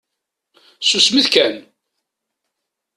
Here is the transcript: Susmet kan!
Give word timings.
Susmet 0.79 1.27
kan! 1.33 1.55